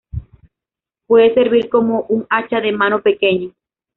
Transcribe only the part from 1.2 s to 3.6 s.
servir como un hacha de mano pequeño.